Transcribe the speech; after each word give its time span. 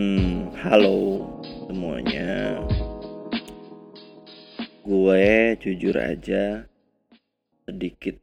Hmm, 0.00 0.48
halo 0.64 1.28
semuanya. 1.68 2.56
Gue 4.80 5.60
jujur 5.60 5.92
aja 5.92 6.64
sedikit 7.68 8.16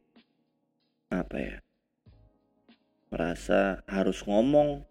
apa 1.06 1.36
ya? 1.38 1.56
Merasa 3.14 3.86
harus 3.86 4.26
ngomong 4.26 4.82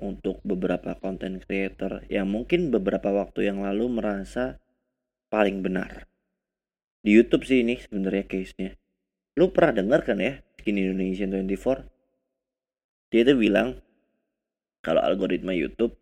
untuk 0.00 0.40
beberapa 0.40 0.96
konten 0.96 1.36
creator 1.44 2.00
yang 2.08 2.32
mungkin 2.32 2.72
beberapa 2.72 3.12
waktu 3.12 3.52
yang 3.52 3.60
lalu 3.60 3.92
merasa 3.92 4.56
paling 5.28 5.60
benar. 5.60 6.08
Di 7.04 7.12
YouTube 7.12 7.44
sih 7.44 7.60
ini 7.60 7.76
sebenarnya 7.76 8.24
case-nya. 8.24 8.72
Lu 9.36 9.52
pernah 9.52 9.84
dengar 9.84 10.00
kan 10.00 10.16
ya 10.16 10.40
Skin 10.56 10.80
Indonesian 10.80 11.36
24? 11.36 11.92
Dia 13.12 13.20
tuh 13.20 13.36
bilang 13.36 13.84
kalau 14.80 15.04
algoritma 15.04 15.52
YouTube 15.52 16.00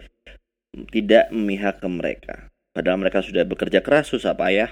tidak 0.90 1.28
memihak 1.34 1.82
ke 1.82 1.88
mereka. 1.90 2.34
Padahal 2.70 3.02
mereka 3.02 3.20
sudah 3.20 3.42
bekerja 3.42 3.82
keras 3.82 4.10
susah 4.10 4.38
payah. 4.38 4.70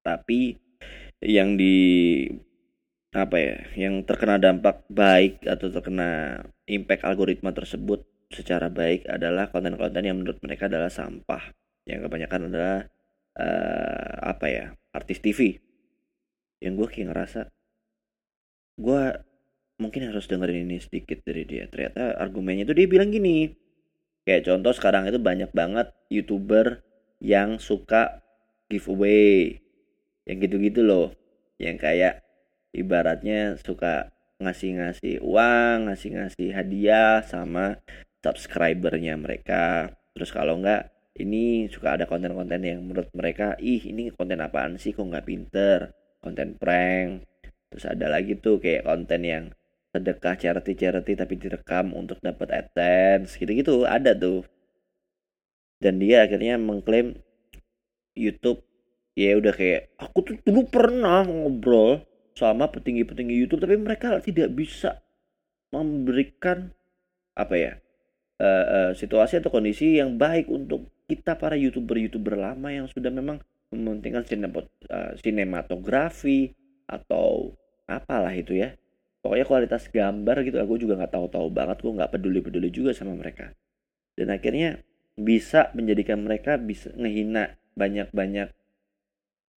Tapi 0.00 0.56
yang 1.20 1.60
di 1.60 2.24
apa 3.12 3.36
ya, 3.36 3.56
yang 3.76 4.04
terkena 4.04 4.40
dampak 4.40 4.84
baik 4.88 5.44
atau 5.44 5.68
terkena 5.72 6.40
impact 6.68 7.04
algoritma 7.04 7.52
tersebut 7.52 8.04
secara 8.28 8.68
baik 8.68 9.08
adalah 9.08 9.48
konten-konten 9.48 10.04
yang 10.04 10.20
menurut 10.20 10.40
mereka 10.40 10.68
adalah 10.68 10.92
sampah. 10.92 11.52
Yang 11.88 12.08
kebanyakan 12.08 12.40
adalah 12.52 12.78
uh, 13.36 14.14
apa 14.28 14.46
ya, 14.48 14.66
artis 14.92 15.20
TV. 15.20 15.56
Yang 16.60 16.72
gue 16.84 16.88
kayak 16.88 17.08
ngerasa 17.12 17.40
gue 18.78 19.02
mungkin 19.82 20.06
harus 20.06 20.30
dengerin 20.30 20.70
ini 20.70 20.78
sedikit 20.78 21.22
dari 21.26 21.42
dia 21.42 21.66
ternyata 21.66 22.14
argumennya 22.18 22.66
itu 22.66 22.74
dia 22.78 22.86
bilang 22.86 23.10
gini 23.10 23.50
kayak 24.28 24.44
contoh 24.44 24.76
sekarang 24.76 25.08
itu 25.08 25.16
banyak 25.16 25.48
banget 25.56 25.88
youtuber 26.12 26.84
yang 27.16 27.56
suka 27.56 28.20
giveaway. 28.68 29.56
Yang 30.28 30.36
gitu-gitu 30.44 30.84
loh. 30.84 31.16
Yang 31.56 31.76
kayak 31.80 32.14
ibaratnya 32.76 33.56
suka 33.56 34.12
ngasih-ngasih 34.38 35.24
uang 35.24 35.90
ngasih-ngasih 35.90 36.52
hadiah 36.52 37.24
sama 37.24 37.80
subscribernya 38.20 39.16
mereka. 39.16 39.96
Terus 40.12 40.28
kalau 40.28 40.60
enggak 40.60 40.92
ini 41.16 41.66
suka 41.72 41.96
ada 41.96 42.04
konten-konten 42.04 42.62
yang 42.62 42.84
menurut 42.84 43.10
mereka 43.16 43.56
ih 43.58 43.80
ini 43.80 44.12
konten 44.12 44.44
apaan 44.44 44.76
sih? 44.76 44.92
Kok 44.92 45.08
nggak 45.08 45.26
pinter? 45.26 45.90
Konten 46.20 46.54
prank. 46.60 47.24
Terus 47.72 47.84
ada 47.88 48.06
lagi 48.12 48.36
tuh 48.36 48.60
kayak 48.60 48.84
konten 48.84 49.24
yang 49.24 49.44
sedekah 49.94 50.36
charity 50.36 50.72
charity 50.76 51.12
tapi 51.16 51.34
direkam 51.40 51.96
untuk 51.96 52.20
dapat 52.20 52.64
adsense 52.64 53.36
gitu-gitu. 53.40 53.88
Ada 53.88 54.12
tuh. 54.12 54.44
Dan 55.78 56.02
dia 56.02 56.26
akhirnya 56.26 56.58
mengklaim 56.58 57.14
YouTube 58.18 58.66
ya 59.18 59.34
udah 59.34 59.54
kayak 59.54 59.94
aku 59.98 60.18
tuh 60.22 60.34
dulu 60.46 60.66
pernah 60.70 61.26
ngobrol 61.26 62.02
sama 62.38 62.70
petinggi-petinggi 62.70 63.34
YouTube 63.34 63.66
tapi 63.66 63.74
mereka 63.74 64.22
tidak 64.22 64.54
bisa 64.54 65.02
memberikan 65.74 66.70
apa 67.34 67.54
ya 67.58 67.72
uh, 68.38 68.66
uh, 68.66 68.90
situasi 68.94 69.42
atau 69.42 69.50
kondisi 69.50 69.98
yang 69.98 70.14
baik 70.14 70.46
untuk 70.46 70.86
kita 71.10 71.34
para 71.34 71.58
youtuber-youtuber 71.58 72.38
lama 72.38 72.70
yang 72.70 72.86
sudah 72.86 73.10
memang 73.10 73.42
mementingkan 73.74 74.22
uh, 74.22 75.12
sinematografi 75.18 76.54
atau 76.86 77.58
apalah 77.90 78.32
itu 78.32 78.54
ya 78.54 78.72
pokoknya 79.28 79.44
kualitas 79.44 79.92
gambar 79.92 80.40
gitu 80.40 80.56
aku 80.56 80.80
juga 80.80 80.96
nggak 80.96 81.12
tahu-tahu 81.12 81.52
banget 81.52 81.84
gue 81.84 81.92
nggak 81.92 82.16
peduli-peduli 82.16 82.72
juga 82.72 82.96
sama 82.96 83.12
mereka. 83.12 83.52
Dan 84.16 84.32
akhirnya 84.32 84.80
bisa 85.20 85.68
menjadikan 85.76 86.24
mereka 86.24 86.56
bisa 86.56 86.88
ngehina 86.96 87.60
banyak-banyak 87.76 88.48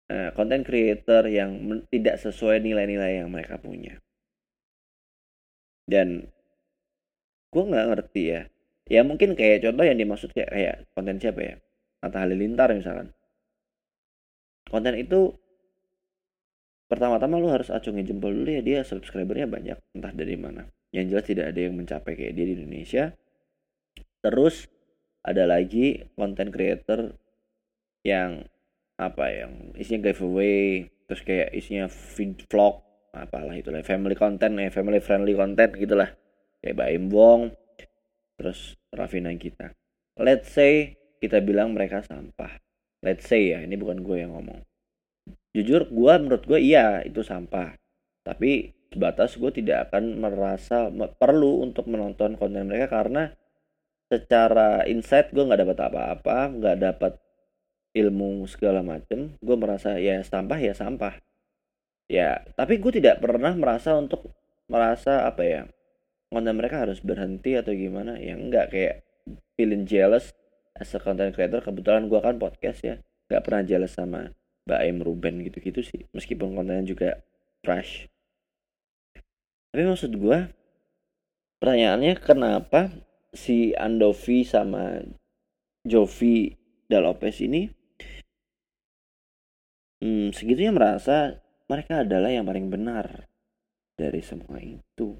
uh, 0.08 0.30
content 0.32 0.64
creator 0.64 1.28
yang 1.28 1.84
tidak 1.92 2.16
sesuai 2.16 2.64
nilai-nilai 2.64 3.20
yang 3.20 3.28
mereka 3.28 3.60
punya. 3.60 4.00
Dan 5.84 6.32
gue 7.52 7.62
nggak 7.68 7.86
ngerti 7.92 8.22
ya. 8.24 8.48
Ya 8.88 9.04
mungkin 9.04 9.36
kayak 9.36 9.68
contoh 9.68 9.84
yang 9.84 10.00
dimaksud 10.00 10.32
kayak 10.32 10.48
kayak 10.48 10.76
konten 10.96 11.20
siapa 11.20 11.40
ya? 11.44 11.54
Atta 12.00 12.24
Halilintar 12.24 12.72
misalkan. 12.72 13.12
Konten 14.64 14.96
itu 14.96 15.36
pertama-tama 16.88 17.37
lu 17.37 17.53
harus 17.53 17.69
acungin 17.69 18.09
jempol 18.09 18.32
dulu 18.32 18.49
ya 18.49 18.65
dia 18.65 18.81
subscribernya 18.82 19.44
banyak 19.44 19.78
entah 19.94 20.12
dari 20.16 20.34
mana. 20.41 20.66
Yang 20.88 21.04
jelas 21.12 21.26
tidak 21.28 21.47
ada 21.53 21.60
yang 21.60 21.75
mencapai 21.76 22.12
kayak 22.16 22.32
dia 22.32 22.44
di 22.49 22.54
Indonesia. 22.56 23.04
Terus 24.25 24.66
ada 25.21 25.44
lagi 25.44 26.09
content 26.16 26.49
creator 26.49 27.12
yang 28.03 28.49
apa 28.99 29.31
yang 29.31 29.76
isinya 29.76 30.10
giveaway 30.10 30.88
terus 31.06 31.22
kayak 31.22 31.54
isinya 31.54 31.87
feed 31.87 32.43
vlog 32.50 32.82
apalah 33.15 33.55
itulah 33.55 33.84
family 33.87 34.19
content 34.19 34.59
ya 34.59 34.72
family 34.72 34.99
friendly 34.99 35.37
content 35.37 35.76
gitulah. 35.76 36.10
Kayak 36.59 36.76
Baim 36.81 37.12
Wong 37.12 37.53
terus 38.41 38.75
Raffi 38.91 39.20
kita 39.38 39.76
let's 40.19 40.50
say 40.50 40.99
kita 41.22 41.44
bilang 41.44 41.76
mereka 41.76 42.03
sampah. 42.03 42.59
Let's 42.99 43.31
say 43.31 43.55
ya 43.55 43.62
ini 43.62 43.78
bukan 43.78 44.03
gue 44.03 44.26
yang 44.26 44.34
ngomong 44.34 44.67
jujur 45.58 45.91
gue 45.91 46.12
menurut 46.22 46.46
gue 46.46 46.60
iya 46.62 47.02
itu 47.02 47.26
sampah. 47.26 47.74
Tapi 48.22 48.70
sebatas 48.94 49.34
gue 49.34 49.50
tidak 49.50 49.91
akan 49.91 50.22
merasa 50.22 50.86
perlu 51.19 51.66
untuk 51.66 51.91
menonton 51.91 52.38
konten 52.38 52.70
mereka 52.70 53.02
karena 53.02 53.34
secara 54.08 54.86
insight 54.86 55.34
gue 55.34 55.42
nggak 55.42 55.66
dapat 55.66 55.78
apa-apa 55.91 56.38
nggak 56.54 56.76
dapat 56.78 57.12
ilmu 57.98 58.46
segala 58.46 58.86
macem. 58.86 59.34
Gue 59.42 59.56
merasa 59.58 59.98
ya 59.98 60.22
sampah 60.22 60.58
ya 60.62 60.72
sampah. 60.78 61.19
Ya 62.06 62.46
tapi 62.54 62.78
gue 62.78 62.92
tidak 62.94 63.19
pernah 63.19 63.50
merasa 63.58 63.98
untuk 63.98 64.30
merasa 64.70 65.26
apa 65.26 65.42
ya 65.42 65.62
konten 66.30 66.54
mereka 66.54 66.86
harus 66.86 67.02
berhenti 67.02 67.58
atau 67.58 67.75
gimana. 67.75 68.14
Ya 68.22 68.38
enggak 68.38 68.70
kayak 68.70 69.02
feeling 69.58 69.84
jealous 69.90 70.30
as 70.78 70.94
a 70.94 71.02
content 71.02 71.34
creator. 71.34 71.58
Kebetulan 71.58 72.06
gue 72.06 72.20
kan 72.22 72.38
podcast 72.38 72.80
ya. 72.86 72.96
Nggak 73.28 73.42
pernah 73.44 73.62
jealous 73.66 73.92
sama 73.92 74.38
Mbak 74.68 74.80
Aim 74.84 75.00
Ruben 75.00 75.40
gitu-gitu 75.48 75.80
sih. 75.80 76.04
Meskipun 76.12 76.52
kontennya 76.52 76.84
juga 76.84 77.24
trash. 77.64 78.04
Tapi 79.72 79.82
maksud 79.88 80.12
gue 80.12 80.38
pertanyaannya 81.56 82.20
kenapa 82.20 82.92
si 83.32 83.72
Andovi 83.72 84.44
sama 84.44 85.00
Jovi 85.88 86.52
Dalopes 86.84 87.40
ini 87.40 87.68
hmm, 90.04 90.36
segitunya 90.36 90.72
merasa 90.72 91.40
mereka 91.68 92.04
adalah 92.04 92.28
yang 92.28 92.44
paling 92.44 92.68
benar 92.68 93.28
dari 93.96 94.20
semua 94.20 94.60
itu. 94.60 95.16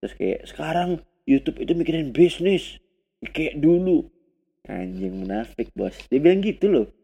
Terus 0.00 0.12
kayak 0.16 0.40
sekarang 0.48 0.90
YouTube 1.28 1.60
itu 1.60 1.72
mikirin 1.76 2.16
bisnis 2.16 2.80
kayak 3.32 3.60
dulu. 3.60 4.08
Anjing 4.68 5.24
munafik 5.24 5.72
bos. 5.72 5.96
Dia 6.12 6.20
bilang 6.20 6.44
gitu 6.44 6.68
loh 6.68 6.99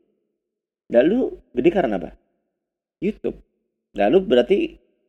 Lalu 0.91 1.35
gede 1.51 1.71
karena 1.75 1.99
apa? 1.99 2.15
YouTube. 3.03 3.39
Lalu 3.99 4.19
berarti 4.23 4.59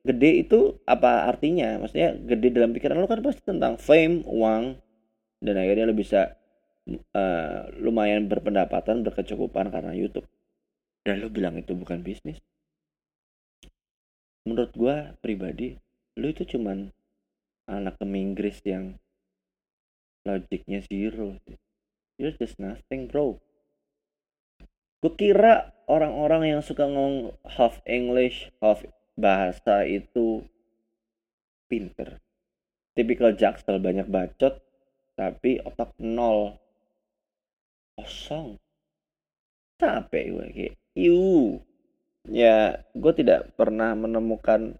gede 0.01 0.31
itu 0.41 0.81
apa 0.89 1.29
artinya? 1.29 1.77
Maksudnya 1.83 2.17
gede 2.17 2.47
dalam 2.55 2.73
pikiran 2.73 2.97
lo 2.97 3.05
kan 3.05 3.21
pasti 3.21 3.43
tentang 3.45 3.77
fame, 3.77 4.25
uang, 4.25 4.79
dan 5.43 5.55
akhirnya 5.59 5.85
lo 5.85 5.93
bisa 5.93 6.33
uh, 7.13 7.69
lumayan 7.77 8.25
berpendapatan, 8.25 9.05
berkecukupan 9.05 9.69
karena 9.69 9.93
YouTube. 9.93 10.25
Dan 11.05 11.21
lo 11.21 11.29
bilang 11.29 11.55
itu 11.61 11.77
bukan 11.77 12.01
bisnis. 12.01 12.41
Menurut 14.47 14.71
gue 14.73 14.95
pribadi, 15.19 15.75
lo 16.17 16.25
itu 16.31 16.47
cuman 16.47 16.89
anak 17.67 17.99
keminggris 17.99 18.63
yang 18.63 18.95
logiknya 20.23 20.81
zero. 20.87 21.37
You're 22.17 22.33
just 22.33 22.57
nothing, 22.57 23.11
bro 23.11 23.37
gue 24.97 25.13
kira 25.13 25.77
orang-orang 25.85 26.57
yang 26.57 26.61
suka 26.65 26.89
ngomong 26.89 27.37
half 27.45 27.79
English 27.85 28.49
half 28.59 28.81
bahasa 29.13 29.85
itu 29.85 30.45
pinter. 31.69 32.21
Tipikal 32.97 33.37
jaksel 33.37 33.77
banyak 33.77 34.09
bacot 34.09 34.57
tapi 35.13 35.61
otak 35.61 35.93
nol. 36.01 36.57
Kosong. 37.97 38.57
Capek 39.77 40.25
gue 40.33 40.45
kayak 40.53 40.75
iu. 40.97 41.61
Ya 42.27 42.81
gue 42.97 43.13
tidak 43.13 43.53
pernah 43.53 43.93
menemukan 43.93 44.75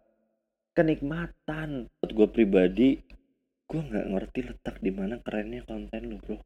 kenikmatan. 0.73 1.89
Buat 2.01 2.11
gue 2.13 2.27
pribadi 2.29 2.89
gue 3.67 3.81
nggak 3.83 4.07
ngerti 4.15 4.39
letak 4.47 4.75
di 4.79 4.89
mana 4.89 5.21
kerennya 5.21 5.61
konten 5.65 6.01
lo 6.09 6.17
bro. 6.17 6.37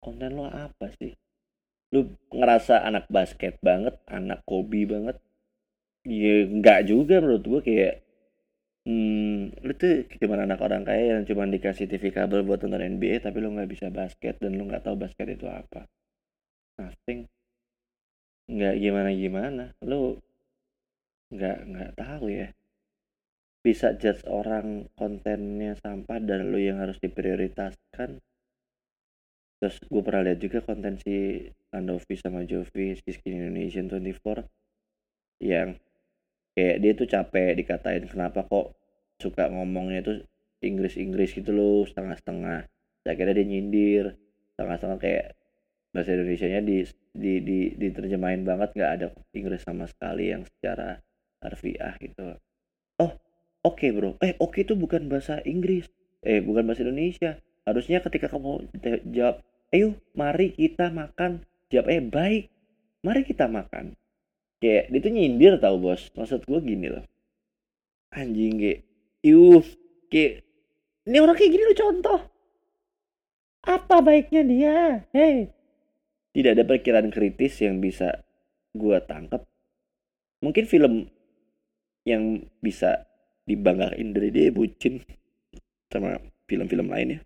Konten 0.00 0.30
lo 0.32 0.48
apa 0.48 0.88
sih 0.96 1.12
lu 1.94 2.00
ngerasa 2.32 2.84
anak 2.84 3.08
basket 3.08 3.56
banget 3.64 3.96
anak 4.08 4.44
Kobe 4.44 4.84
banget? 4.84 5.16
Ya 6.04 6.44
nggak 6.48 6.80
juga 6.88 7.20
menurut 7.20 7.44
gue 7.44 7.60
kayak 7.64 7.94
hmm, 8.88 9.60
lu 9.64 9.72
tuh 9.76 10.08
cuma 10.20 10.40
anak 10.40 10.60
orang 10.64 10.82
kaya 10.88 11.16
yang 11.16 11.24
cuma 11.28 11.44
dikasih 11.48 11.84
TV 11.90 12.08
kabel 12.12 12.44
buat 12.44 12.64
nonton 12.64 12.80
NBA 12.96 13.20
tapi 13.24 13.38
lu 13.44 13.52
nggak 13.52 13.70
bisa 13.72 13.86
basket 13.92 14.40
dan 14.40 14.56
lu 14.56 14.64
nggak 14.68 14.84
tahu 14.84 14.96
basket 14.96 15.28
itu 15.28 15.46
apa. 15.48 15.84
Nothing. 16.80 17.28
Nggak 18.48 18.74
gimana 18.80 19.10
gimana 19.12 19.64
lu 19.84 20.16
nggak 21.32 21.58
nggak 21.68 21.92
tahu 21.96 22.26
ya. 22.32 22.48
Bisa 23.64 23.92
judge 24.00 24.24
orang 24.24 24.88
kontennya 24.96 25.76
sampah 25.76 26.18
dan 26.24 26.48
lu 26.48 26.56
yang 26.60 26.80
harus 26.80 26.96
diprioritaskan. 27.04 28.22
Terus 29.58 29.76
gue 29.90 30.02
pernah 30.06 30.22
lihat 30.30 30.40
juga 30.40 30.62
konten 30.62 30.96
si 31.02 31.44
Andovi 31.74 32.14
sama 32.16 32.44
Jovi 32.48 32.96
Skin 32.96 33.44
Indonesian 33.44 33.92
24 33.92 34.44
yang 35.44 35.76
kayak 36.56 36.76
dia 36.82 36.92
tuh 36.96 37.06
capek 37.06 37.54
dikatain 37.54 38.04
kenapa 38.08 38.42
kok 38.48 38.74
suka 39.20 39.50
ngomongnya 39.50 40.00
tuh 40.02 40.18
Inggris-Inggris 40.58 41.38
gitu 41.38 41.54
loh 41.54 41.86
setengah-setengah. 41.86 42.66
Akhirnya 43.06 43.34
dia 43.38 43.46
nyindir 43.46 44.04
setengah-setengah 44.54 44.98
kayak 44.98 45.26
bahasa 45.94 46.10
Indonesia-nya 46.18 46.60
di, 46.66 46.76
di, 47.14 47.32
di, 47.40 47.58
diterjemahin 47.78 48.42
banget 48.42 48.74
nggak 48.74 48.92
ada 49.00 49.06
Inggris 49.32 49.62
sama 49.62 49.86
sekali 49.86 50.34
yang 50.34 50.42
secara 50.44 50.98
harfiah 51.40 51.94
gitu. 52.02 52.36
Oh 52.98 53.12
oke 53.62 53.78
okay, 53.78 53.90
bro. 53.94 54.18
Eh 54.18 54.34
oke 54.42 54.58
okay 54.58 54.60
itu 54.66 54.74
bukan 54.74 55.06
bahasa 55.06 55.38
Inggris. 55.46 55.86
Eh 56.26 56.42
bukan 56.42 56.66
bahasa 56.66 56.82
Indonesia. 56.82 57.38
Harusnya 57.62 58.02
ketika 58.02 58.32
kamu 58.32 58.66
jawab 59.14 59.44
ayo 59.70 59.94
mari 60.16 60.52
kita 60.56 60.88
makan 60.88 61.44
jawab 61.68 61.86
eh 61.92 62.02
baik 62.02 62.44
mari 63.04 63.22
kita 63.24 63.46
makan. 63.46 63.94
Kayak 64.58 64.90
dia 64.90 65.00
tuh 65.00 65.12
nyindir 65.14 65.54
tau 65.62 65.78
bos. 65.78 66.10
Maksud 66.18 66.42
gue 66.42 66.60
gini 66.64 66.90
loh. 66.90 67.06
Anjing 68.10 68.58
kayak 68.58 68.80
iuh 69.22 69.64
kayak 70.10 70.42
ini 71.06 71.16
orang 71.22 71.36
kayak 71.38 71.52
gini 71.54 71.62
lo 71.62 71.74
contoh. 71.76 72.20
Apa 73.68 74.00
baiknya 74.00 74.42
dia? 74.42 74.76
Hei. 75.14 75.52
Tidak 76.34 76.52
ada 76.56 76.64
perkiraan 76.64 77.12
kritis 77.12 77.60
yang 77.62 77.78
bisa 77.78 78.24
gue 78.76 78.98
tangkap 79.06 79.48
mungkin 80.38 80.64
film 80.70 80.94
yang 82.06 82.46
bisa 82.62 83.04
dibanggain 83.44 84.14
dari 84.14 84.30
dia 84.30 84.54
bucin 84.54 85.02
sama 85.90 86.20
film-film 86.46 86.88
lainnya 86.88 87.20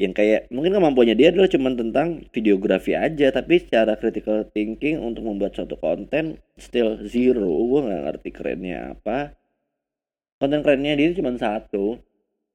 yang 0.00 0.16
kayak 0.16 0.48
mungkin 0.48 0.72
kemampuannya 0.72 1.12
dia 1.12 1.28
adalah 1.28 1.52
cuma 1.52 1.76
tentang 1.76 2.24
videografi 2.32 2.96
aja 2.96 3.28
tapi 3.36 3.60
secara 3.60 4.00
critical 4.00 4.48
thinking 4.48 4.96
untuk 4.96 5.28
membuat 5.28 5.52
suatu 5.52 5.76
konten 5.76 6.40
still 6.56 7.04
zero. 7.04 7.52
Gue 7.68 7.84
nggak 7.84 8.02
ngerti 8.08 8.28
kerennya 8.32 8.96
apa. 8.96 9.36
Konten 10.40 10.64
kerennya 10.64 10.96
dia 10.96 11.12
cuma 11.12 11.36
satu. 11.36 12.00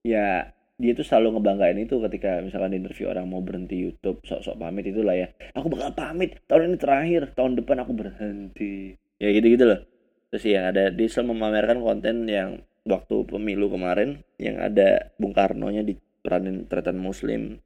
Ya 0.01 0.57
dia 0.81 0.91
tuh 0.97 1.05
selalu 1.05 1.37
ngebanggain 1.37 1.77
itu 1.85 2.01
ketika 2.01 2.41
misalkan 2.41 2.73
di 2.73 2.81
interview 2.81 3.13
orang 3.13 3.29
mau 3.29 3.45
berhenti 3.45 3.77
YouTube 3.77 4.25
sok-sok 4.25 4.57
pamit 4.57 4.89
itulah 4.89 5.13
ya. 5.13 5.29
Aku 5.53 5.69
bakal 5.69 5.93
pamit 5.93 6.41
tahun 6.49 6.73
ini 6.73 6.77
terakhir 6.81 7.21
tahun 7.37 7.61
depan 7.61 7.85
aku 7.85 7.93
berhenti. 7.93 8.97
Ya 9.21 9.29
gitu 9.29 9.53
gitu 9.53 9.69
loh. 9.69 9.85
Terus 10.33 10.43
ya 10.49 10.73
ada 10.73 10.89
dia 10.89 11.07
selalu 11.13 11.37
memamerkan 11.37 11.77
konten 11.85 12.25
yang 12.25 12.65
waktu 12.89 13.21
pemilu 13.29 13.69
kemarin 13.69 14.25
yang 14.41 14.57
ada 14.57 15.13
Bung 15.21 15.37
Karno 15.37 15.69
nya 15.69 15.85
di 15.85 15.93
diperanin 16.25 16.65
Tretan 16.65 16.97
Muslim 16.97 17.61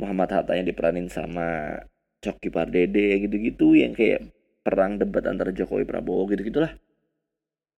Muhammad 0.00 0.32
Hatta 0.32 0.56
yang 0.56 0.64
diperanin 0.64 1.12
sama 1.12 1.76
Coki 2.24 2.48
Pardede 2.48 3.20
gitu-gitu 3.20 3.76
yang 3.76 3.92
kayak 3.92 4.32
perang 4.64 4.96
debat 4.96 5.28
antara 5.28 5.52
Jokowi 5.52 5.84
Prabowo 5.84 6.24
gitu-gitulah. 6.32 6.72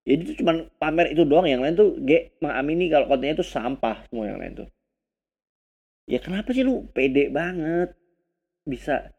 Ya 0.07 0.15
itu 0.15 0.39
cuma 0.39 0.71
pamer 0.79 1.11
itu 1.11 1.27
doang 1.27 1.51
yang 1.51 1.67
lain 1.67 1.75
tuh 1.75 1.99
G 2.07 2.31
mengamini 2.39 2.87
kalau 2.87 3.11
kontennya 3.11 3.43
itu 3.43 3.47
sampah 3.47 4.07
semua 4.07 4.31
yang 4.31 4.39
lain 4.39 4.65
tuh. 4.65 4.69
Ya 6.07 6.23
kenapa 6.23 6.55
sih 6.55 6.63
lu 6.63 6.87
pede 6.95 7.27
banget? 7.29 7.91
Bisa. 8.63 9.11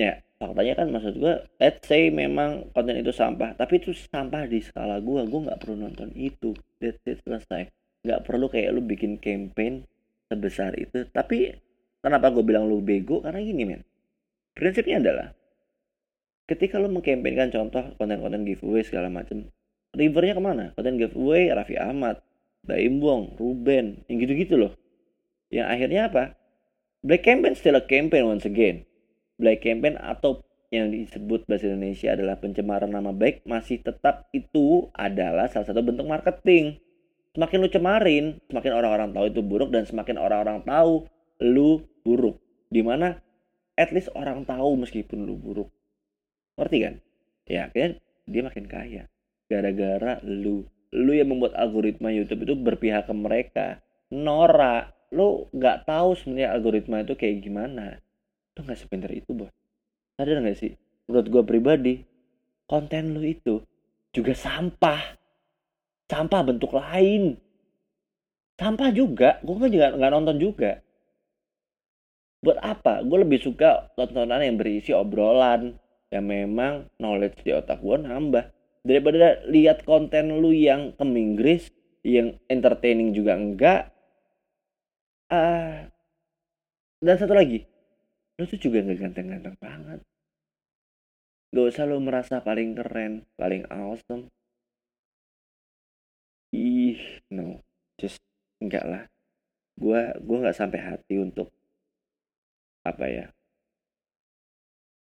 Ya 0.00 0.24
faktanya 0.40 0.80
kan 0.80 0.88
maksud 0.90 1.20
gua 1.20 1.44
let's 1.60 1.84
say 1.84 2.08
memang 2.08 2.72
konten 2.72 2.96
itu 2.98 3.12
sampah 3.12 3.52
tapi 3.58 3.82
itu 3.82 3.90
sampah 3.92 4.48
di 4.48 4.64
skala 4.64 4.98
gua 5.04 5.28
gua 5.28 5.52
nggak 5.52 5.60
perlu 5.60 5.76
nonton 5.76 6.08
itu. 6.16 6.56
That's 6.80 6.98
it 7.04 7.20
selesai. 7.20 7.68
Nggak 8.02 8.24
perlu 8.24 8.48
kayak 8.48 8.74
lu 8.74 8.82
bikin 8.82 9.20
campaign 9.22 9.86
sebesar 10.28 10.76
itu. 10.76 11.08
Tapi 11.08 11.52
kenapa 12.04 12.30
gue 12.30 12.44
bilang 12.44 12.68
lu 12.68 12.84
bego? 12.84 13.24
Karena 13.24 13.40
gini 13.40 13.64
men. 13.64 13.82
Prinsipnya 14.52 15.00
adalah 15.00 15.28
ketika 16.48 16.80
lu 16.80 16.88
mengkampanyekan 16.92 17.52
contoh 17.52 17.92
konten-konten 18.00 18.44
giveaway 18.48 18.84
segala 18.84 19.12
macam 19.12 19.48
rivernya 19.96 20.36
ke 20.36 20.42
mana? 20.42 20.64
Konten 20.76 21.00
giveaway 21.00 21.52
Raffi 21.52 21.76
Ahmad 21.76 22.20
Baim 22.64 23.00
Wong 23.00 23.36
Ruben 23.40 24.04
yang 24.06 24.16
gitu-gitu 24.20 24.60
loh. 24.60 24.72
Yang 25.48 25.66
akhirnya 25.72 26.00
apa? 26.12 26.24
Black 27.00 27.24
campaign 27.24 27.54
still 27.56 27.78
a 27.78 27.84
campaign 27.84 28.28
once 28.28 28.44
again. 28.44 28.84
Black 29.38 29.62
campaign 29.64 29.96
atau 29.96 30.42
yang 30.68 30.92
disebut 30.92 31.48
bahasa 31.48 31.70
Indonesia 31.70 32.12
adalah 32.12 32.36
pencemaran 32.36 32.92
nama 32.92 33.08
baik 33.08 33.40
masih 33.48 33.80
tetap 33.80 34.28
itu 34.36 34.92
adalah 34.92 35.48
salah 35.48 35.64
satu 35.64 35.80
bentuk 35.80 36.04
marketing 36.04 36.76
semakin 37.38 37.58
lu 37.62 37.70
cemarin 37.70 38.24
semakin 38.50 38.72
orang-orang 38.74 39.14
tahu 39.14 39.30
itu 39.30 39.40
buruk 39.46 39.70
dan 39.70 39.86
semakin 39.86 40.18
orang-orang 40.18 40.58
tahu 40.66 41.06
lu 41.38 41.86
buruk. 42.02 42.42
Di 42.66 42.82
mana 42.82 43.14
at 43.78 43.94
least 43.94 44.10
orang 44.18 44.42
tahu 44.42 44.74
meskipun 44.74 45.22
lu 45.22 45.38
buruk. 45.38 45.70
Ngerti 46.58 46.78
kan? 46.82 46.94
Ya 47.46 47.70
akhirnya 47.70 48.02
dia 48.26 48.42
makin 48.42 48.66
kaya. 48.66 49.02
Gara-gara 49.46 50.18
lu. 50.26 50.66
Lu 50.90 51.14
yang 51.14 51.30
membuat 51.30 51.54
algoritma 51.54 52.10
YouTube 52.10 52.42
itu 52.42 52.58
berpihak 52.58 53.06
ke 53.06 53.14
mereka. 53.14 53.86
Nora 54.10 54.90
lu 55.14 55.46
nggak 55.54 55.86
tahu 55.86 56.18
sebenarnya 56.18 56.58
algoritma 56.58 57.06
itu 57.06 57.14
kayak 57.14 57.38
gimana. 57.38 58.02
Lu 58.58 58.66
nggak 58.66 58.82
sepintar 58.82 59.14
itu 59.14 59.30
bos. 59.30 59.54
Sadar 60.18 60.42
nggak 60.42 60.58
sih? 60.58 60.74
Menurut 61.06 61.26
gue 61.30 61.42
pribadi 61.46 61.94
konten 62.66 63.14
lu 63.14 63.22
itu 63.22 63.62
juga 64.10 64.34
sampah 64.34 65.17
sampah 66.08 66.42
bentuk 66.42 66.72
lain. 66.74 67.36
Sampah 68.58 68.90
juga 68.90 69.38
gue 69.44 69.54
kan 69.54 69.70
juga 69.70 69.94
nggak 69.94 70.12
nonton 70.12 70.36
juga. 70.40 70.82
Buat 72.42 72.58
apa? 72.64 73.04
Gue 73.06 73.22
lebih 73.22 73.38
suka 73.38 73.92
tontonan 73.94 74.42
yang 74.42 74.58
berisi 74.58 74.90
obrolan 74.90 75.78
yang 76.08 76.24
memang 76.24 76.88
knowledge 76.96 77.44
di 77.44 77.54
otak 77.54 77.78
gue 77.84 77.96
nambah. 78.02 78.50
Daripada 78.82 79.44
lihat 79.46 79.84
konten 79.84 80.40
lu 80.40 80.50
yang 80.50 80.96
ke 80.96 81.04
Inggris 81.04 81.68
yang 82.02 82.40
entertaining 82.48 83.12
juga 83.12 83.36
enggak. 83.36 83.82
Uh, 85.28 85.84
dan 87.04 87.20
satu 87.20 87.36
lagi 87.36 87.68
lu 88.40 88.48
tuh 88.48 88.56
juga 88.56 88.80
nggak 88.80 88.98
ganteng-ganteng 89.02 89.56
banget. 89.60 90.00
Gak 91.48 91.64
usah 91.74 91.84
lu 91.84 92.00
merasa 92.00 92.40
paling 92.40 92.76
keren 92.76 93.28
paling 93.34 93.66
awesome 93.68 94.30
ih 96.98 97.22
no 97.30 97.62
just 97.94 98.18
enggak 98.58 98.82
lah. 98.82 99.02
Gue 99.78 100.10
gue 100.18 100.36
nggak 100.42 100.58
sampai 100.58 100.80
hati 100.82 101.22
untuk 101.22 101.54
apa 102.82 103.04
ya 103.06 103.26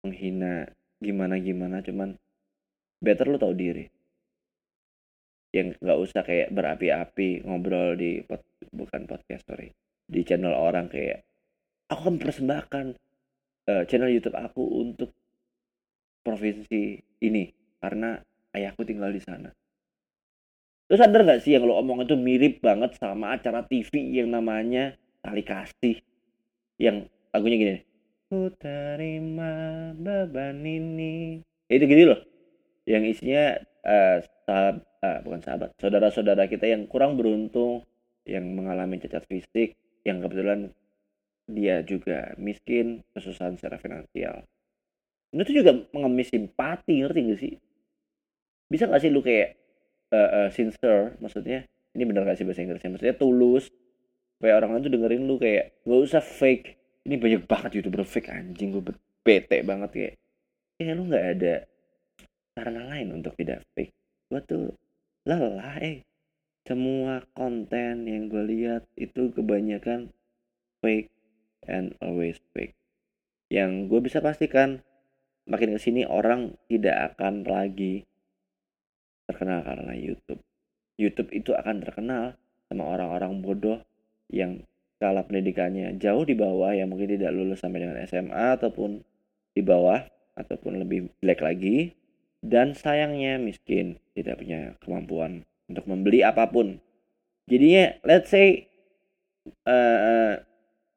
menghina 0.04 0.68
gimana 1.02 1.40
gimana 1.40 1.78
cuman 1.80 2.20
better 3.00 3.32
lo 3.32 3.40
tau 3.40 3.56
diri. 3.56 3.88
Yang 5.56 5.80
nggak 5.80 6.00
usah 6.04 6.22
kayak 6.28 6.52
berapi-api 6.52 7.48
ngobrol 7.48 7.96
di 7.96 8.20
pod, 8.28 8.44
bukan 8.76 9.08
podcast 9.08 9.48
sorry 9.48 9.72
di 10.06 10.22
channel 10.22 10.54
orang 10.54 10.86
kayak 10.86 11.26
aku 11.90 12.02
kan 12.12 12.16
persembahkan 12.22 12.86
uh, 13.70 13.84
channel 13.90 14.14
YouTube 14.14 14.38
aku 14.38 14.64
untuk 14.86 15.10
provinsi 16.22 17.02
ini 17.26 17.50
karena 17.82 18.18
ayahku 18.54 18.86
tinggal 18.86 19.10
di 19.10 19.22
sana 19.22 19.50
Lu 20.86 20.96
sadar 21.02 21.26
gak 21.26 21.42
sih 21.42 21.58
yang 21.58 21.66
lo 21.66 21.82
omong 21.82 22.06
itu 22.06 22.14
mirip 22.14 22.62
banget 22.62 22.94
sama 23.02 23.34
acara 23.34 23.66
TV 23.66 23.90
yang 24.22 24.30
namanya 24.30 24.94
Tali 25.26 25.42
Kasih. 25.42 25.98
Yang 26.78 27.10
lagunya 27.34 27.58
gini. 27.58 27.76
Ku 28.30 28.54
terima 28.62 29.90
beban 29.98 30.62
ini. 30.62 31.42
Ya, 31.66 31.74
itu 31.82 31.86
gini 31.90 32.04
loh. 32.06 32.22
Yang 32.86 33.18
isinya 33.18 33.58
uh, 33.82 34.18
sahab, 34.46 34.86
uh, 35.02 35.20
bukan 35.26 35.42
sahabat, 35.42 35.70
saudara-saudara 35.82 36.46
kita 36.46 36.70
yang 36.70 36.86
kurang 36.86 37.18
beruntung, 37.18 37.82
yang 38.30 38.46
mengalami 38.54 39.02
cacat 39.02 39.26
fisik, 39.26 39.74
yang 40.06 40.22
kebetulan 40.22 40.70
dia 41.50 41.82
juga 41.82 42.38
miskin, 42.38 43.02
kesusahan 43.18 43.58
secara 43.58 43.82
finansial. 43.82 44.46
Itu 45.34 45.50
juga 45.50 45.82
mengemis 45.98 46.30
simpati, 46.30 47.02
ngerti 47.02 47.20
gak 47.26 47.40
sih? 47.42 47.54
Bisa 48.70 48.86
gak 48.86 49.02
sih 49.02 49.10
lu 49.10 49.26
kayak 49.26 49.65
uh, 50.16 50.30
uh, 50.32 50.50
sincere. 50.56 51.20
Maksudnya 51.20 51.68
ini 51.92 52.04
benar 52.08 52.24
gak 52.24 52.40
sih 52.40 52.48
bahasa 52.48 52.64
Inggrisnya? 52.64 52.96
Maksudnya 52.96 53.18
tulus. 53.20 53.68
Supaya 54.36 54.60
orang 54.60 54.76
lain 54.76 54.84
tuh 54.88 54.94
dengerin 54.96 55.24
lu 55.28 55.36
kayak 55.36 55.76
gak 55.84 56.00
usah 56.00 56.24
fake. 56.24 56.80
Ini 57.04 57.20
banyak 57.20 57.44
banget 57.46 57.72
youtuber 57.80 58.08
fake 58.08 58.32
anjing 58.32 58.72
gue 58.72 58.84
bete 59.22 59.62
banget 59.62 59.90
kayak. 59.92 60.14
Ya 60.80 60.92
lu 60.92 61.08
nggak 61.08 61.26
ada 61.38 61.56
karena 62.56 62.82
lain 62.88 63.08
untuk 63.22 63.36
tidak 63.36 63.62
fake. 63.76 63.94
Gue 64.32 64.42
tuh 64.44 64.66
lelah 65.28 65.78
eh. 65.84 66.02
Semua 66.66 67.22
konten 67.38 68.10
yang 68.10 68.26
gue 68.26 68.42
lihat 68.42 68.90
itu 68.98 69.30
kebanyakan 69.38 70.10
fake 70.82 71.14
and 71.70 71.94
always 72.02 72.42
fake. 72.58 72.74
Yang 73.54 73.94
gue 73.94 74.00
bisa 74.02 74.18
pastikan 74.18 74.82
makin 75.46 75.78
ke 75.78 75.80
sini 75.80 76.10
orang 76.10 76.58
tidak 76.66 77.14
akan 77.14 77.46
lagi 77.46 78.10
terkenal 79.26 79.66
karena 79.66 79.94
YouTube 79.94 80.42
YouTube 80.96 81.32
itu 81.36 81.52
akan 81.52 81.84
terkenal 81.84 82.40
sama 82.72 82.88
orang-orang 82.88 83.44
bodoh 83.44 83.80
yang 84.32 84.64
skala 84.96 85.28
pendidikannya 85.28 86.00
jauh 86.00 86.24
di 86.24 86.34
bawah 86.34 86.72
yang 86.72 86.90
mungkin 86.90 87.20
tidak 87.20 87.36
lulus 87.36 87.62
sampai 87.62 87.84
dengan 87.84 88.00
SMA 88.08 88.56
ataupun 88.58 89.04
di 89.52 89.62
bawah 89.62 90.02
ataupun 90.36 90.82
lebih 90.84 91.12
jelek 91.20 91.42
lagi 91.44 91.78
dan 92.46 92.78
sayangnya 92.78 93.42
miskin 93.42 93.98
tidak 94.14 94.40
punya 94.40 94.78
kemampuan 94.84 95.44
untuk 95.66 95.86
membeli 95.90 96.22
apa 96.22 96.46
pun. 96.50 96.78
Jadinya 97.50 97.98
let's 98.06 98.30
say 98.30 98.70
uh, 99.66 100.38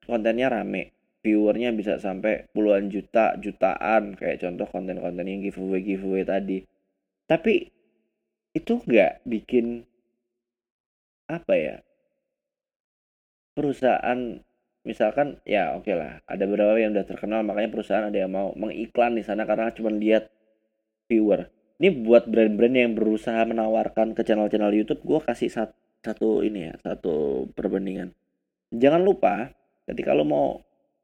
kontennya 0.04 0.49
rame, 0.52 0.92
viewernya 1.25 1.73
bisa 1.76 2.00
sampai 2.00 2.49
puluhan 2.52 2.88
juta, 2.92 3.37
jutaan 3.40 4.16
kayak 4.16 4.40
contoh 4.40 4.68
konten-konten 4.68 5.25
yang 5.25 5.40
giveaway 5.44 5.80
giveaway 5.85 6.25
tadi. 6.25 6.58
Tapi 7.28 7.68
itu 8.57 8.81
nggak 8.81 9.25
bikin 9.28 9.85
apa 11.28 11.55
ya 11.55 11.76
perusahaan 13.52 14.40
misalkan 14.87 15.37
ya 15.45 15.76
oke 15.76 15.85
okay 15.85 15.95
lah 15.99 16.25
ada 16.25 16.45
beberapa 16.49 16.81
yang 16.81 16.97
udah 16.97 17.05
terkenal 17.05 17.45
makanya 17.45 17.75
perusahaan 17.75 18.09
ada 18.09 18.17
yang 18.17 18.33
mau 18.33 18.57
mengiklan 18.57 19.19
di 19.19 19.23
sana 19.26 19.45
karena 19.45 19.69
cuma 19.76 19.93
lihat 19.93 20.33
viewer. 21.09 21.49
Ini 21.78 22.05
buat 22.05 22.28
brand-brand 22.28 22.75
yang 22.75 22.93
berusaha 22.95 23.38
menawarkan 23.49 24.12
ke 24.12 24.23
channel-channel 24.26 24.75
YouTube 24.75 25.02
gue 25.02 25.21
kasih 25.23 25.49
satu, 25.49 25.75
satu 26.02 26.28
ini 26.43 26.71
ya 26.71 26.75
satu 26.83 27.47
perbandingan. 27.55 28.12
Jangan 28.75 29.02
lupa 29.02 29.55
ketika 29.88 30.12
lo 30.12 30.26
mau 30.26 30.49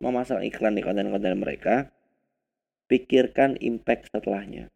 memasang 0.02 0.44
iklan 0.44 0.76
di 0.76 0.82
konten-konten 0.82 1.38
mereka 1.38 1.88
pikirkan 2.90 3.56
impact 3.62 4.12
setelahnya 4.12 4.73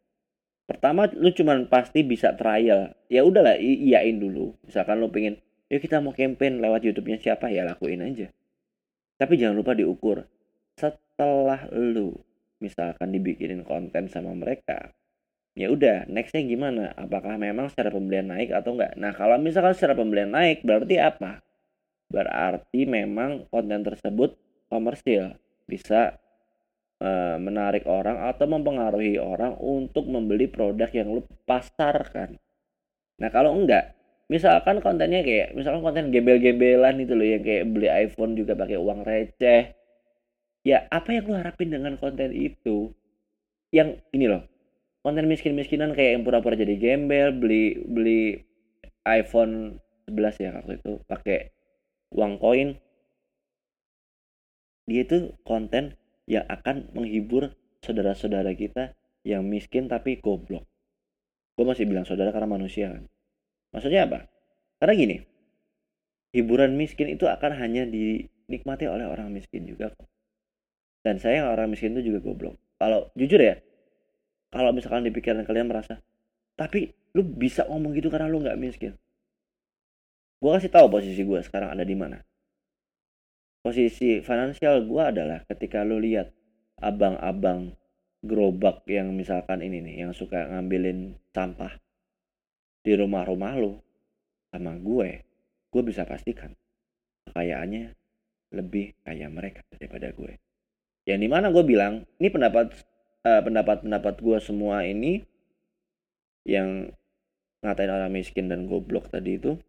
pertama 0.69 1.09
lu 1.17 1.33
cuman 1.33 1.65
pasti 1.65 2.05
bisa 2.05 2.37
trial. 2.37 2.93
Ya 3.09 3.25
udahlah 3.25 3.57
iyain 3.57 4.21
dulu. 4.21 4.53
Misalkan 4.69 5.01
lu 5.01 5.09
pengen 5.09 5.41
yuk 5.73 5.81
kita 5.81 5.97
mau 5.97 6.13
campaign 6.13 6.61
lewat 6.61 6.85
YouTube-nya 6.85 7.17
siapa? 7.17 7.49
Ya 7.49 7.65
lakuin 7.65 8.05
aja. 8.05 8.29
Tapi 9.17 9.33
jangan 9.41 9.57
lupa 9.57 9.73
diukur. 9.73 10.29
Setelah 10.77 11.65
lu 11.73 12.13
misalkan 12.61 13.09
dibikinin 13.09 13.65
konten 13.65 14.05
sama 14.13 14.31
mereka 14.37 14.93
ya 15.59 15.67
udah 15.71 16.07
nextnya 16.07 16.47
gimana? 16.47 16.95
Apakah 16.95 17.35
memang 17.39 17.67
secara 17.67 17.91
pembelian 17.91 18.29
naik 18.29 18.55
atau 18.55 18.79
enggak? 18.79 18.95
Nah 18.95 19.11
kalau 19.11 19.35
misalkan 19.41 19.75
secara 19.75 19.97
pembelian 19.97 20.31
naik 20.31 20.63
berarti 20.63 20.95
apa? 21.01 21.43
Berarti 22.07 22.87
memang 22.87 23.43
konten 23.51 23.83
tersebut 23.83 24.39
komersil. 24.71 25.37
Bisa 25.67 26.15
menarik 27.39 27.87
orang 27.87 28.27
atau 28.27 28.43
mempengaruhi 28.43 29.15
orang 29.15 29.55
untuk 29.55 30.03
membeli 30.03 30.51
produk 30.51 30.91
yang 30.91 31.15
lu 31.15 31.23
pasarkan. 31.47 32.35
Nah 33.23 33.29
kalau 33.31 33.55
enggak 33.55 33.95
misalkan 34.27 34.83
kontennya 34.83 35.23
kayak 35.23 35.55
misalkan 35.55 35.79
konten 35.79 36.11
gembel-gembelan 36.11 36.99
itu 36.99 37.15
loh 37.15 37.27
yang 37.27 37.43
kayak 37.43 37.65
beli 37.71 37.87
iPhone 37.87 38.35
juga 38.35 38.53
pakai 38.59 38.75
uang 38.75 39.07
receh. 39.07 39.63
Ya 40.67 40.91
apa 40.91 41.15
yang 41.15 41.31
lu 41.31 41.35
harapin 41.39 41.71
dengan 41.71 41.95
konten 41.95 42.35
itu? 42.35 42.91
Yang 43.71 44.03
ini 44.11 44.27
loh 44.27 44.43
konten 44.99 45.31
miskin-miskinan 45.31 45.95
kayak 45.95 46.19
yang 46.19 46.23
pura-pura 46.27 46.59
jadi 46.59 46.75
gembel 46.75 47.31
beli 47.31 47.79
beli 47.87 48.43
iPhone 49.07 49.79
11 50.11 50.43
ya 50.43 50.49
waktu 50.51 50.83
itu 50.83 50.99
pakai 51.07 51.55
uang 52.11 52.43
koin. 52.43 52.75
Dia 54.89 55.05
itu 55.05 55.31
konten 55.45 55.98
yang 56.29 56.45
akan 56.45 56.93
menghibur 56.93 57.57
saudara-saudara 57.81 58.53
kita 58.53 58.93
yang 59.25 59.41
miskin 59.49 59.89
tapi 59.89 60.21
goblok. 60.21 60.63
Gue 61.57 61.65
masih 61.65 61.89
bilang 61.89 62.05
saudara 62.05 62.29
karena 62.29 62.45
manusia 62.45 62.93
kan? 62.93 63.03
Maksudnya 63.73 64.05
apa? 64.05 64.29
Karena 64.77 64.93
gini 64.95 65.17
hiburan 66.29 66.77
miskin 66.77 67.09
itu 67.09 67.25
akan 67.25 67.57
hanya 67.57 67.89
dinikmati 67.89 68.85
oleh 68.85 69.09
orang 69.09 69.33
miskin 69.33 69.65
juga 69.65 69.89
kok. 69.89 70.05
Dan 71.01 71.17
saya 71.17 71.49
orang 71.49 71.73
miskin 71.73 71.97
itu 71.97 72.13
juga 72.13 72.21
goblok. 72.21 72.55
Kalau 72.77 73.09
jujur 73.17 73.41
ya 73.41 73.57
kalau 74.53 74.69
misalkan 74.69 75.03
di 75.03 75.11
pikiran 75.11 75.41
kalian 75.49 75.65
merasa 75.65 75.97
tapi 76.53 76.93
lu 77.17 77.25
bisa 77.25 77.65
ngomong 77.65 77.97
gitu 77.97 78.13
karena 78.13 78.29
lu 78.29 78.37
nggak 78.45 78.59
miskin. 78.61 78.93
Gue 80.39 80.51
kasih 80.55 80.69
tahu 80.71 80.87
posisi 80.93 81.25
gue 81.25 81.41
sekarang 81.41 81.73
ada 81.73 81.81
di 81.81 81.97
mana 81.97 82.21
posisi 83.59 84.23
finansial 84.23 84.87
gue 84.87 85.03
adalah 85.03 85.43
ketika 85.47 85.83
lu 85.83 85.99
lihat 85.99 86.31
abang-abang 86.79 87.75
gerobak 88.23 88.83
yang 88.87 89.15
misalkan 89.15 89.63
ini 89.63 89.79
nih 89.83 89.95
yang 90.07 90.11
suka 90.11 90.47
ngambilin 90.47 91.15
sampah 91.31 91.75
di 92.83 92.95
rumah-rumah 92.95 93.53
lu 93.59 93.79
sama 94.51 94.75
gue 94.79 95.23
gue 95.69 95.81
bisa 95.85 96.03
pastikan 96.03 96.51
kekayaannya 97.29 97.93
lebih 98.49 98.97
kaya 99.05 99.29
mereka 99.29 99.61
daripada 99.77 100.09
gue. 100.09 100.41
Yang 101.05 101.19
di 101.21 101.29
mana 101.29 101.53
gue 101.53 101.61
bilang 101.61 102.05
ini 102.17 102.29
pendapat 102.33 102.73
uh, 103.25 103.41
pendapat-pendapat 103.45 104.15
gue 104.21 104.37
semua 104.41 104.81
ini 104.85 105.21
yang 106.49 106.89
ngatain 107.61 107.91
orang 107.91 108.09
miskin 108.09 108.49
dan 108.49 108.65
goblok 108.65 109.11
tadi 109.13 109.37
itu 109.37 109.59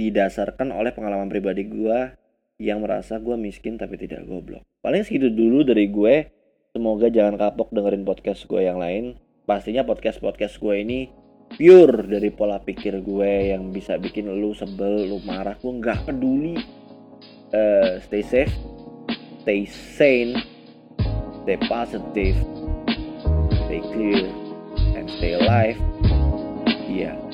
didasarkan 0.00 0.72
oleh 0.72 0.96
pengalaman 0.96 1.28
pribadi 1.28 1.68
gue 1.68 2.16
yang 2.56 2.80
merasa 2.80 3.20
gue 3.20 3.36
miskin 3.36 3.76
tapi 3.76 4.00
tidak 4.00 4.24
goblok. 4.24 4.64
Paling 4.80 5.04
segitu 5.04 5.28
dulu 5.28 5.64
dari 5.64 5.88
gue. 5.92 6.32
Semoga 6.72 7.12
jangan 7.12 7.36
kapok 7.36 7.74
dengerin 7.74 8.08
podcast 8.08 8.48
gue 8.48 8.64
yang 8.64 8.80
lain. 8.80 9.20
Pastinya 9.44 9.84
podcast-podcast 9.84 10.56
gue 10.62 10.74
ini 10.80 10.98
pure 11.50 12.06
dari 12.06 12.30
pola 12.30 12.62
pikir 12.62 13.02
gue 13.02 13.50
yang 13.50 13.74
bisa 13.74 13.98
bikin 13.98 14.30
lu 14.30 14.54
sebel, 14.54 15.10
lu 15.10 15.18
marah. 15.26 15.58
Gue 15.58 15.72
nggak 15.82 16.08
peduli. 16.08 16.56
Uh, 17.50 17.98
stay 18.06 18.22
safe, 18.22 18.54
stay 19.42 19.66
sane, 19.66 20.38
stay 21.42 21.58
positive, 21.66 22.38
stay 23.66 23.82
clear, 23.90 24.30
and 24.94 25.10
stay 25.10 25.34
alive. 25.34 25.74
Yeah. 26.86 27.29